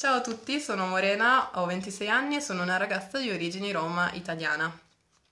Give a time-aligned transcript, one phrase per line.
[0.00, 4.10] Ciao a tutti, sono Morena, ho 26 anni e sono una ragazza di origini roma
[4.14, 4.74] italiana.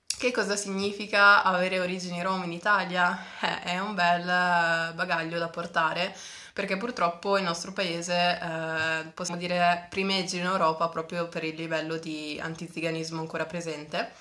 [0.05, 3.19] Che cosa significa avere origini rom in Italia?
[3.41, 6.15] Eh, è un bel bagaglio da portare
[6.53, 11.97] perché purtroppo il nostro paese, eh, possiamo dire, primeggia in Europa proprio per il livello
[11.97, 14.13] di antiziganismo ancora presente.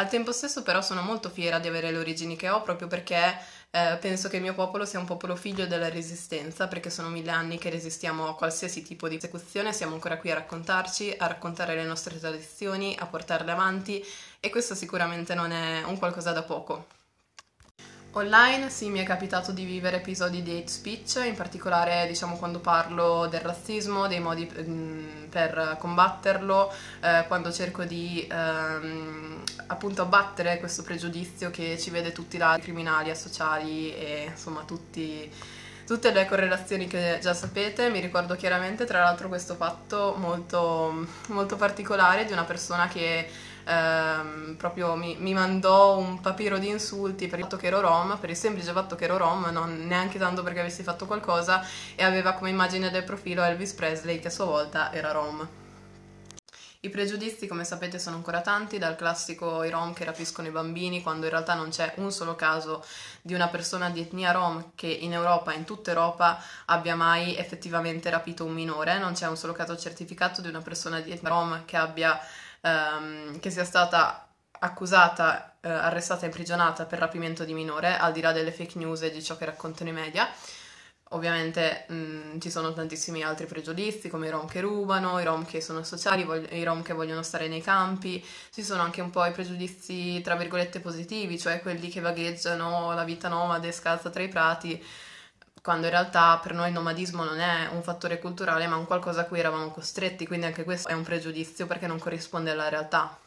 [0.00, 3.36] Al tempo stesso però sono molto fiera di avere le origini che ho proprio perché
[3.70, 7.32] eh, penso che il mio popolo sia un popolo figlio della resistenza perché sono mille
[7.32, 11.74] anni che resistiamo a qualsiasi tipo di persecuzione, siamo ancora qui a raccontarci, a raccontare
[11.74, 14.04] le nostre tradizioni, a portarle avanti
[14.38, 16.97] e questo sicuramente non è un qualcosa da poco.
[18.18, 22.58] Online sì, mi è capitato di vivere episodi di hate speech, in particolare diciamo quando
[22.58, 30.58] parlo del razzismo, dei modi mm, per combatterlo, eh, quando cerco di ehm, appunto abbattere
[30.58, 35.30] questo pregiudizio che ci vede tutti là, criminali, asociali e insomma tutti,
[35.88, 37.88] tutte le correlazioni che già sapete.
[37.88, 43.26] Mi ricordo chiaramente tra l'altro questo fatto molto, molto particolare di una persona che
[43.64, 48.18] ehm, proprio mi, mi, mandò un papiro di insulti per il fatto che ero rom,
[48.20, 52.04] per il semplice fatto che ero rom, non neanche tanto perché avessi fatto qualcosa, e
[52.04, 55.48] aveva come immagine del profilo Elvis Presley che a sua volta era rom.
[56.80, 61.02] I pregiudizi, come sapete, sono ancora tanti, dal classico i rom che rapiscono i bambini,
[61.02, 62.84] quando in realtà non c'è un solo caso
[63.20, 68.10] di una persona di etnia rom che in Europa, in tutta Europa, abbia mai effettivamente
[68.10, 71.64] rapito un minore, non c'è un solo caso certificato di una persona di etnia rom
[71.64, 72.16] che abbia
[72.60, 74.28] ehm, che sia stata
[74.60, 79.02] accusata, eh, arrestata e imprigionata per rapimento di minore, al di là delle fake news
[79.02, 80.28] e di ciò che raccontano i media.
[81.12, 85.46] Ovviamente mh, mm, ci sono tantissimi altri pregiudizi, come i rom che rubano, i rom
[85.46, 89.10] che sono sociali, vog- i rom che vogliono stare nei campi, ci sono anche un
[89.10, 94.22] po' i pregiudizi tra virgolette positivi, cioè quelli che vagheggiano la vita nomade scalza tra
[94.22, 94.84] i prati,
[95.62, 99.22] quando in realtà per noi il nomadismo non è un fattore culturale ma un qualcosa
[99.22, 103.18] a cui eravamo costretti, quindi anche questo è un pregiudizio perché non corrisponde alla realtà.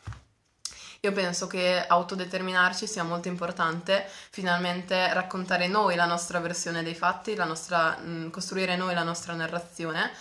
[1.03, 7.33] Io penso che autodeterminarci sia molto importante, finalmente raccontare noi la nostra versione dei fatti,
[7.33, 7.97] nostra,
[8.29, 10.11] costruire noi la nostra narrazione.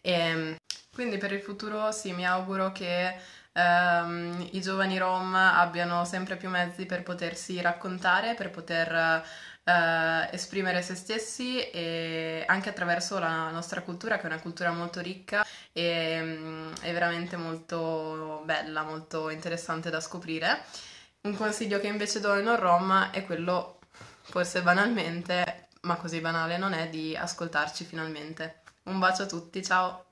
[0.00, 0.56] E
[0.92, 3.14] quindi per il futuro sì, mi auguro che
[3.52, 9.24] ehm, i giovani rom abbiano sempre più mezzi per potersi raccontare, per poter
[9.64, 15.00] eh, esprimere se stessi e anche attraverso la nostra cultura, che è una cultura molto
[15.00, 20.64] ricca e um, è veramente molto bella, molto interessante da scoprire.
[21.22, 23.80] Un consiglio che invece do ai non rom è quello,
[24.22, 28.62] forse banalmente, ma così banale non è, di ascoltarci finalmente.
[28.88, 30.07] Un bacio a tutti, ciao!